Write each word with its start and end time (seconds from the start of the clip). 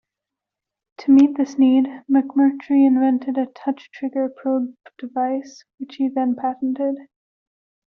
To 1.01 1.11
meet 1.11 1.37
this 1.37 1.59
need, 1.59 1.85
McMurtry 2.11 2.87
invented 2.87 3.37
a 3.37 3.45
touch-trigger 3.45 4.29
probe 4.35 4.73
device, 4.97 5.63
which 5.77 5.97
he 5.97 6.07
then 6.09 6.35
patented. 6.35 6.95